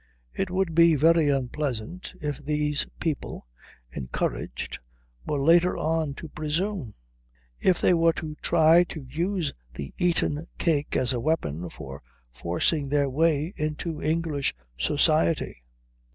It 0.33 0.49
would 0.49 0.73
be 0.73 0.95
very 0.95 1.29
unpleasant 1.29 2.15
if 2.19 2.43
these 2.43 2.87
people, 2.99 3.45
encouraged, 3.91 4.79
were 5.27 5.37
later 5.39 5.77
on 5.77 6.15
to 6.15 6.27
presume; 6.27 6.95
if 7.59 7.79
they 7.79 7.93
were 7.93 8.13
to 8.13 8.33
try 8.41 8.83
to 8.85 9.03
use 9.03 9.53
the 9.75 9.93
eaten 9.99 10.47
cake 10.57 10.97
as 10.97 11.13
a 11.13 11.19
weapon 11.21 11.69
for 11.69 12.01
forcing 12.33 12.89
their 12.89 13.11
way 13.11 13.53
into 13.57 14.01
English 14.01 14.55
society. 14.75 15.59